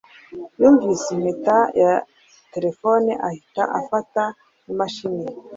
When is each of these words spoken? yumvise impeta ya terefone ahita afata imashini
yumvise 0.61 1.07
impeta 1.15 1.57
ya 1.81 1.91
terefone 2.53 3.11
ahita 3.27 3.63
afata 3.79 4.23
imashini 4.71 5.25